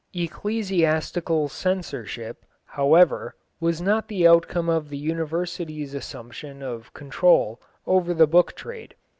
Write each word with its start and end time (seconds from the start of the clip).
Ecclesiastical 0.15 1.47
censorship, 1.47 2.43
however, 2.65 3.35
was 3.59 3.83
not 3.83 4.07
the 4.07 4.25
outcome 4.27 4.67
of 4.67 4.89
the 4.89 4.97
Universities' 4.97 5.93
assumption 5.93 6.63
of 6.63 6.91
control 6.95 7.61
over 7.85 8.11
the 8.11 8.25
book 8.25 8.53
trade. 8.55 8.95